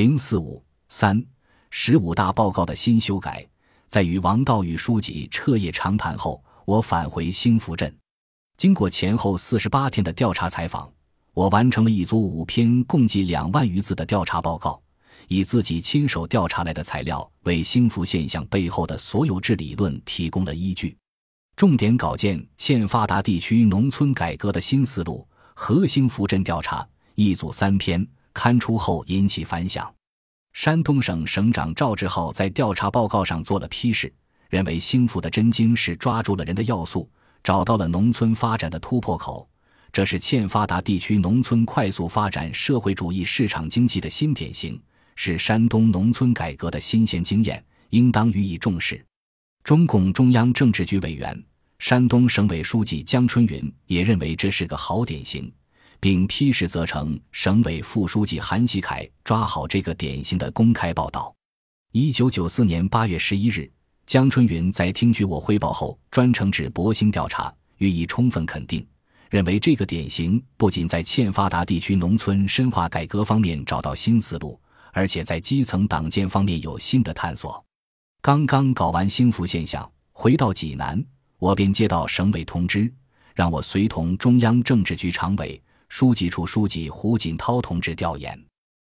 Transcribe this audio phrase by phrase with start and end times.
[0.00, 1.22] 零四五三
[1.68, 3.46] 十五大报告的新修改，
[3.86, 7.94] 在与王道宇书记彻夜长谈后，我返回兴福镇。
[8.56, 10.90] 经过前后四十八天的调查采访，
[11.34, 14.82] 我完成了一组五篇共计两万余字的调查报告，
[15.28, 20.96] 以自己亲手调查来的材料为兴福现象背后的所有制理论提供了依据。
[21.56, 28.08] 重点稿件：欠发达地区农村改革的新思路和兴福镇调查，一组三篇。
[28.42, 29.94] 刊出后引起反响，
[30.54, 34.10] 山东省省长赵志浩在调查报告上做了批示，
[34.48, 37.06] 认为兴福的真经是抓住了人的要素，
[37.44, 39.46] 找到了农村发展的突破口，
[39.92, 44.80] 这是欠发达地区农村快速发展社会主义市场经济的新典型，
[45.16, 49.04] 是山东农村改革的新鲜经验，应当予以重视。
[49.62, 51.44] 中共中央政治局委员、
[51.78, 55.52] 山东省委书记江春云也认为这是个好典型。
[56.00, 61.32] 并批示责成省委副书记韩锡凯抓好这个典型的公开报道。
[61.92, 63.70] 一九九四年八月十一日，
[64.06, 68.84] 江春云在听取我汇报后，专程至博兴调查，予以充分肯定，
[69.28, 74.58] 认为这个典型不仅在欠发达地区农村深化改革方面找到新思路，
[74.92, 77.62] 而且在基层党建方面有新的探索。
[78.22, 81.04] 刚刚搞完兴福现象，回到济南，
[81.38, 82.92] 我便接到省委通知，
[83.34, 85.60] 让我随同中央政治局常委。
[85.90, 88.40] 书记处书记胡锦涛同志调研，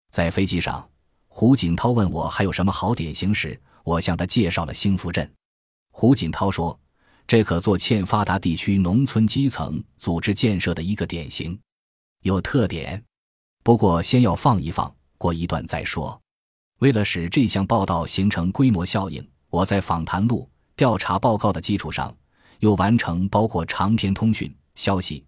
[0.09, 0.85] 在飞机上，
[1.27, 5.31] 胡锦涛问我还有什么好典型时，我向他介绍了兴福镇。
[5.91, 6.77] 胡锦涛说
[7.27, 11.57] ：“这可做欠发达地区农村基层组织建设的一个典型，
[12.23, 13.01] 有特点。
[13.63, 16.19] 不过先要放一放，过一段再说。
[16.79, 22.13] 为了使这项报道形成规模效应，我在访谈录、调查报告的基础上，
[22.57, 25.23] 又完成包括长篇通讯、消息。”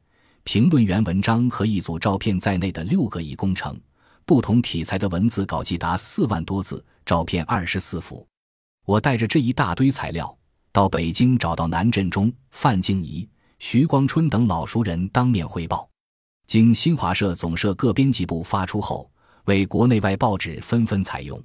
[0.52, 3.80] 评论员文章和一组照片在内的六个亿工程，
[4.26, 8.28] 不同题材的文字稿记达四万多字，照片二十四幅。
[8.84, 10.36] 我带着这一大堆材料
[10.72, 15.88] 到北京，找到南振中、范静怡、徐光春等老熟人当面汇报。
[16.48, 19.08] 经新华社总社各编辑部发出后，
[19.46, 21.40] 为国内外报纸纷纷采用。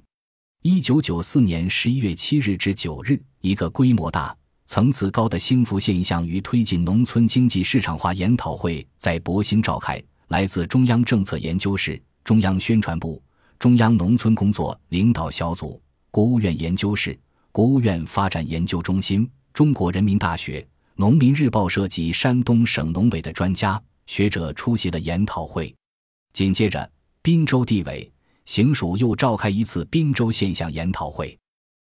[0.63, 4.35] 一九九四年十一月七日至九日，一个规模大。
[4.65, 13.21] 层次高的兴福现象与推进农村经济市场化研讨会在博兴召开，来自中央政策研究室、中央宣传部、
[13.59, 17.17] 中央农村工作领导小组、国务院研究室、
[17.51, 25.73] 国务院发展研究中心、中国人民大学、农民日报社及山东省农委的专家学者出席了研讨会。
[26.33, 28.11] 紧接着，滨州地委、
[28.45, 31.37] 行署又召开一次滨州现象研讨会，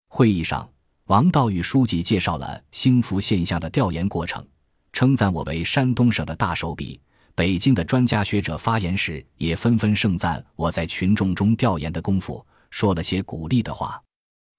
[0.08, 0.68] 会议上。
[1.10, 4.46] 王道宇书记介绍了兴福现象的调研过程，
[4.94, 7.02] 称赞我为山东省的大手笔。
[7.34, 14.00] 北京的专家学者发言时也纷纷盛赞我在群众中调研的功夫，说了些鼓励的话。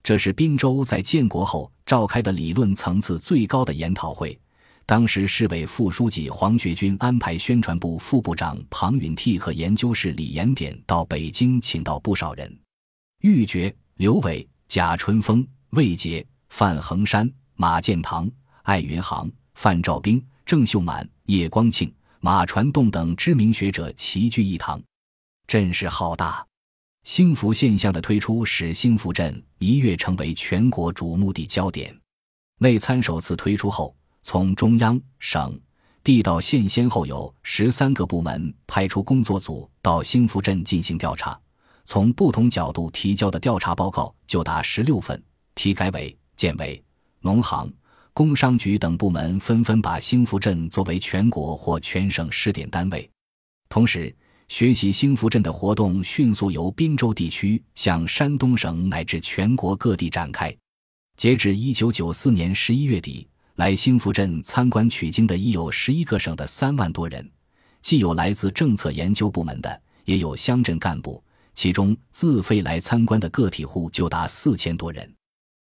[0.03, 4.37] 这是滨州在建国后召开的理论层次最高的研讨会。
[4.84, 12.59] 当时市委副书记黄学军安排宣传部副部长庞允娣和研究室李延典到北京，请到不少人：
[13.21, 16.27] 玉珏、刘伟、贾春风、魏杰。
[16.50, 18.31] 范恒山、马建堂、
[18.65, 21.91] 艾云航、范兆兵、郑秀满、叶光庆、
[22.21, 24.78] 马传栋等知名学者齐聚一堂，
[25.47, 26.44] 阵势浩大。
[27.05, 31.99] 兴福现象的推出使兴福镇一跃成为全国瞩目的焦点。
[32.59, 35.59] 内参首次推出后，从中央、省、
[36.05, 41.41] 地到县，先后有十三个部门派出工作组到兴福镇进行调查，
[41.87, 45.22] 从不同角度提交的调查报告就达十六份，
[45.55, 46.15] 题改为。
[46.41, 46.83] 建委、
[47.21, 47.71] 农行、
[48.15, 53.06] 工商局等部门纷纷把兴福镇作为全国或全省试点单位。
[53.69, 54.17] 同时，
[54.49, 60.56] 学习兴福镇的活动迅速由滨州地区向山东省乃至全国各地展开。
[61.15, 67.31] 截至一九九四年十一月底，来兴福镇参观取经的已有十一个省的三万多人，
[67.83, 71.22] 既有来自政策研究部门的，也有乡镇干部，
[71.53, 75.15] 其中自费来参观的个体户就达四千多人。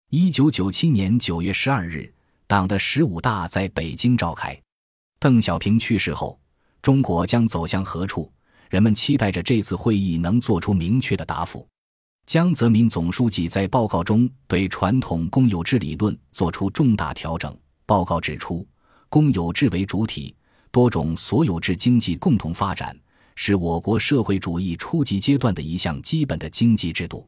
[0.09, 2.09] 一九九七年九月十二日，
[2.47, 4.57] 党的十五大在北京召开。
[5.19, 6.39] 邓小平去世后，
[6.81, 8.31] 中国将走向何处？
[8.69, 11.67] 人们期待着这次会议能做出明确的答复。
[12.25, 17.53] 江泽民总书记在报告中对传统公有制理论作出重大调整。
[17.85, 18.65] 报告指出，
[19.09, 20.33] 公有制为主体，
[20.71, 22.97] 多种所有制经济共同发展，
[23.35, 27.27] 是我国社会主义初级阶段的一项基本的经济制度。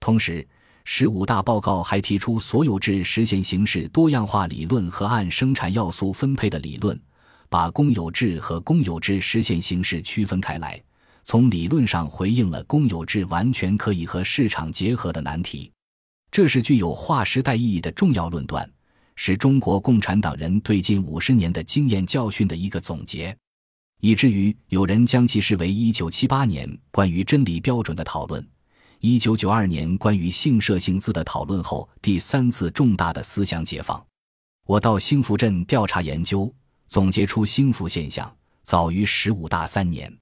[0.00, 0.46] 同时，
[0.84, 6.98] 十五大报告还提出所有制实现形式多样化理论和按生产要素分配的理论，
[7.48, 10.82] 把公有制和公有制实现形式区分开来，
[11.22, 15.70] 从理论上回应了公有制完全可以和市场结合的难题。
[16.30, 18.68] 这是具有划时代意义的重要论断，
[19.16, 23.36] 是中国共产党人对近五十年的经验教训的一个总结，
[24.00, 28.44] 以至于有人将其视为一九七八年关于真理标准的讨论，
[29.02, 34.04] 一九九二年关于性社性资的讨论后第三次重大的思想解放。
[34.66, 36.52] 我到兴福镇调查研究，
[36.86, 38.30] 总结出兴福现象
[38.62, 40.14] 早于十五大三年。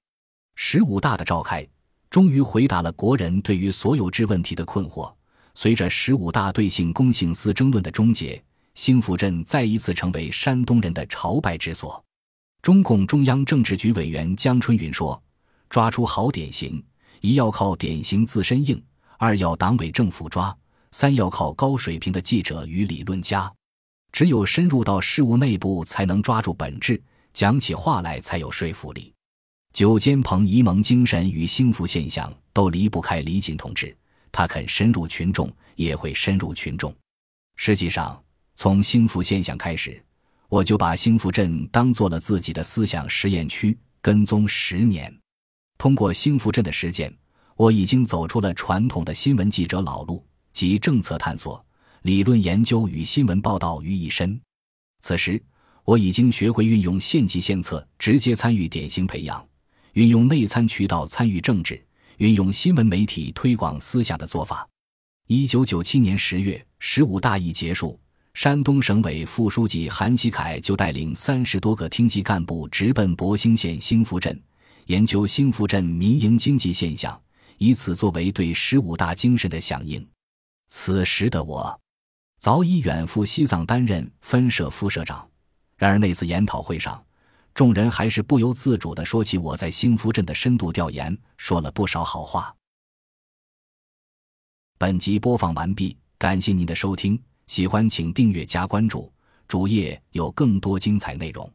[0.55, 1.67] 十五大的召开，
[2.09, 5.13] 终于回答了国人对于所有制问题的困惑。
[5.53, 8.41] 随着十五大对性公性私争论的终结，
[8.75, 12.01] 兴福镇再一次成为山东人的朝拜之所。
[12.61, 15.21] 中共中央政治局委员江春云说
[15.69, 16.81] ：“抓出好典型，
[17.21, 18.81] 一要靠典型自身硬，
[19.17, 20.55] 二要党委政府抓，
[20.91, 23.51] 三要靠高水平的记者与理论家。
[24.11, 27.01] 只有深入到事物内部，才能抓住本质，
[27.31, 29.13] 讲起话来才有说服力。
[29.73, 33.95] 九间棚沂蒙精神与兴福现象都离不开李锦同志。”
[34.31, 36.95] 他肯深入群众，也会深入群众。
[37.55, 38.23] 实际上，
[38.55, 39.99] 从兴福现象开始，
[40.49, 45.18] 我就把兴福镇当做了自己的思想实验区，跟踪十年。
[45.79, 47.11] 通过兴福镇的实践，
[47.55, 50.21] 我已经走出了传统的新闻记者老路，
[50.51, 51.65] 集政策探索、
[52.01, 54.37] 理论研究与新闻报道于一身。
[54.99, 55.41] 此时，
[55.85, 59.41] 我已经学会运用县级县策直接参与典型培养，
[59.93, 61.81] 运用内参渠道参与政治。
[62.17, 64.67] 运用新闻媒体推广思想的做法。
[65.27, 67.97] 一九九七年十月，十五大一结束，
[68.33, 74.37] 山东省委副书记韩锡凯就带领三十多个厅级干部直奔博兴县兴福镇，
[74.89, 77.21] 研究兴福镇民营经济现象，
[77.59, 80.03] 以此作为对十五大精神的响应。
[80.67, 81.79] 此时的我，
[82.39, 85.29] 早已远赴西藏担任分社副社长。
[85.77, 87.05] 然而那次研讨会上，
[87.53, 92.51] 众人还是不由自主地说起我在兴福镇的深度调研，说了不少好话。
[94.79, 99.13] 本集播放完毕，感谢您的收听，喜欢请订阅加关注，
[99.47, 101.47] 主页有更多精彩内容。